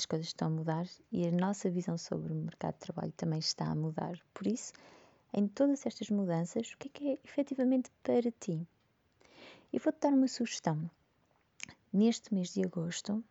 as 0.00 0.06
coisas 0.06 0.28
estão 0.28 0.48
a 0.48 0.50
mudar 0.50 0.86
e 1.12 1.28
a 1.28 1.30
nossa 1.30 1.68
visão 1.68 1.98
sobre 1.98 2.32
o 2.32 2.36
mercado 2.36 2.72
de 2.72 2.80
trabalho 2.80 3.12
também 3.12 3.38
está 3.38 3.66
a 3.66 3.74
mudar. 3.74 4.18
Por 4.32 4.46
isso, 4.46 4.72
em 5.34 5.46
todas 5.46 5.84
estas 5.84 6.08
mudanças, 6.08 6.72
o 6.72 6.78
que 6.78 6.88
é 6.88 6.90
que 6.90 7.08
é 7.10 7.18
efetivamente 7.22 7.90
para 8.02 8.32
ti? 8.40 8.66
E 9.70 9.78
vou-te 9.78 10.00
dar 10.00 10.14
uma 10.14 10.26
sugestão. 10.26 10.90
Neste 11.92 12.32
mês 12.32 12.54
de 12.54 12.64
agosto, 12.64 13.22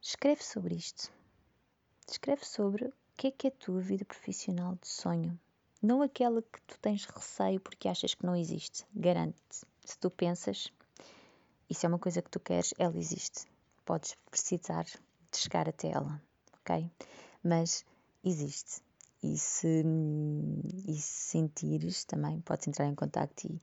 escreve 0.00 0.44
sobre 0.44 0.76
isto. 0.76 1.10
Escreve 2.08 2.46
sobre 2.46 2.84
o 2.84 2.92
que 3.16 3.26
é 3.26 3.30
que 3.32 3.48
é 3.48 3.50
a 3.50 3.54
tua 3.54 3.80
vida 3.80 4.04
profissional 4.04 4.76
de 4.80 4.86
sonho. 4.86 5.36
Não 5.82 6.02
aquela 6.02 6.40
que 6.40 6.62
tu 6.68 6.78
tens 6.78 7.04
receio 7.04 7.58
porque 7.58 7.88
achas 7.88 8.14
que 8.14 8.24
não 8.24 8.36
existe. 8.36 8.86
Garante-te. 8.94 9.66
Se 9.84 9.98
tu 9.98 10.08
pensas, 10.08 10.72
isso 11.68 11.84
é 11.84 11.88
uma 11.88 11.98
coisa 11.98 12.22
que 12.22 12.30
tu 12.30 12.38
queres, 12.38 12.72
ela 12.78 12.96
existe 12.96 13.48
podes 13.88 14.14
precisar 14.30 14.84
de 14.84 15.38
chegar 15.38 15.66
até 15.66 15.88
ela, 15.88 16.22
ok? 16.60 16.90
Mas 17.42 17.86
existe. 18.22 18.82
E 19.22 19.38
se, 19.38 19.82
e 20.86 20.92
se 20.92 21.30
sentires 21.30 22.04
também, 22.04 22.38
podes 22.42 22.68
entrar 22.68 22.84
em 22.84 22.94
contato 22.94 23.46
e, 23.46 23.58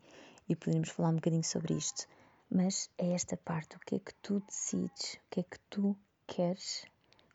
e 0.49 0.55
poderemos 0.55 0.89
falar 0.89 1.09
um 1.09 1.17
bocadinho 1.17 1.43
sobre 1.43 1.75
isto. 1.75 2.07
Mas 2.49 2.89
é 2.97 3.11
esta 3.11 3.37
parte, 3.37 3.77
o 3.77 3.79
que 3.81 3.97
é 3.97 3.99
que 3.99 4.15
tu 4.15 4.39
decides, 4.39 5.13
o 5.13 5.29
que 5.29 5.41
é 5.41 5.43
que 5.43 5.59
tu 5.69 5.95
queres, 6.25 6.85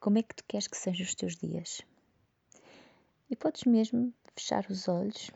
como 0.00 0.18
é 0.18 0.24
que 0.24 0.34
tu 0.34 0.44
queres 0.48 0.66
que 0.66 0.76
sejam 0.76 1.06
os 1.06 1.14
teus 1.14 1.36
dias. 1.36 1.82
E 3.30 3.36
podes 3.36 3.62
mesmo 3.66 4.12
fechar 4.34 4.66
os 4.68 4.88
olhos, 4.88 5.30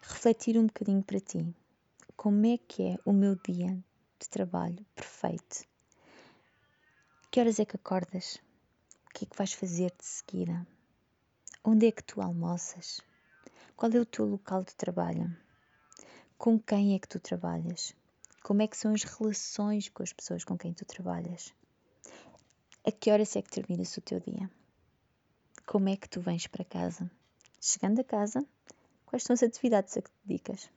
refletir 0.00 0.56
um 0.56 0.66
bocadinho 0.66 1.02
para 1.02 1.20
ti. 1.20 1.54
Como 2.16 2.46
é 2.46 2.56
que 2.56 2.84
é 2.84 2.96
o 3.04 3.12
meu 3.12 3.36
dia 3.36 3.78
de 4.18 4.28
trabalho 4.30 4.82
perfeito? 4.94 5.75
Que 7.36 7.40
horas 7.40 7.60
é 7.60 7.66
que 7.66 7.76
acordas? 7.76 8.36
O 9.04 9.12
que 9.12 9.26
é 9.26 9.28
que 9.28 9.36
vais 9.36 9.52
fazer 9.52 9.90
de 9.90 10.06
seguida? 10.06 10.66
Onde 11.62 11.86
é 11.86 11.92
que 11.92 12.02
tu 12.02 12.22
almoças? 12.22 13.02
Qual 13.76 13.92
é 13.92 14.00
o 14.00 14.06
teu 14.06 14.24
local 14.24 14.64
de 14.64 14.74
trabalho? 14.74 15.36
Com 16.38 16.58
quem 16.58 16.94
é 16.94 16.98
que 16.98 17.06
tu 17.06 17.20
trabalhas? 17.20 17.94
Como 18.42 18.62
é 18.62 18.66
que 18.66 18.74
são 18.74 18.94
as 18.94 19.02
relações 19.02 19.90
com 19.90 20.02
as 20.02 20.14
pessoas 20.14 20.44
com 20.44 20.56
quem 20.56 20.72
tu 20.72 20.86
trabalhas? 20.86 21.52
A 22.86 22.90
que 22.90 23.10
horas 23.10 23.36
é 23.36 23.42
que 23.42 23.50
terminas 23.50 23.94
o 23.98 24.00
teu 24.00 24.18
dia? 24.18 24.50
Como 25.66 25.90
é 25.90 25.96
que 25.98 26.08
tu 26.08 26.22
vens 26.22 26.46
para 26.46 26.64
casa? 26.64 27.10
Chegando 27.60 28.00
a 28.00 28.04
casa, 28.04 28.42
quais 29.04 29.24
são 29.24 29.34
as 29.34 29.42
atividades 29.42 29.94
a 29.94 30.00
que 30.00 30.08
te 30.08 30.16
dedicas? 30.24 30.70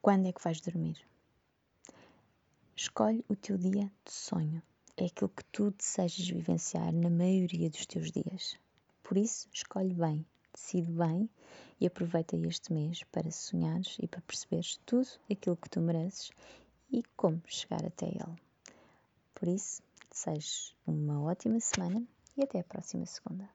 Quando 0.00 0.26
é 0.26 0.32
que 0.32 0.42
vais 0.42 0.62
dormir? 0.62 1.06
Escolhe 2.84 3.24
o 3.30 3.34
teu 3.34 3.56
dia 3.56 3.90
de 4.04 4.12
sonho. 4.12 4.62
É 4.94 5.06
aquilo 5.06 5.30
que 5.30 5.42
tu 5.46 5.70
desejas 5.70 6.28
vivenciar 6.28 6.92
na 6.92 7.08
maioria 7.08 7.70
dos 7.70 7.86
teus 7.86 8.12
dias. 8.12 8.58
Por 9.02 9.16
isso, 9.16 9.48
escolhe 9.50 9.94
bem, 9.94 10.26
decide 10.52 10.92
bem 10.92 11.30
e 11.80 11.86
aproveita 11.86 12.36
este 12.36 12.74
mês 12.74 13.02
para 13.04 13.30
sonhares 13.30 13.96
e 13.98 14.06
para 14.06 14.20
perceberes 14.20 14.78
tudo 14.84 15.08
aquilo 15.32 15.56
que 15.56 15.70
tu 15.70 15.80
mereces 15.80 16.30
e 16.92 17.02
como 17.16 17.40
chegar 17.46 17.86
até 17.86 18.04
ele. 18.04 18.38
Por 19.34 19.48
isso, 19.48 19.82
desejo 20.10 20.74
uma 20.86 21.22
ótima 21.22 21.58
semana 21.60 22.06
e 22.36 22.44
até 22.44 22.60
a 22.60 22.64
próxima 22.64 23.06
segunda. 23.06 23.48